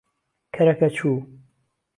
کەرەکە 0.55 0.87
چوو. 0.95 1.15